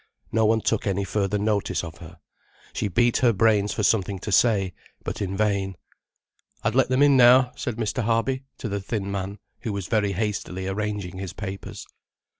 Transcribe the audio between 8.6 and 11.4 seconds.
the thin man, who was very hastily arranging his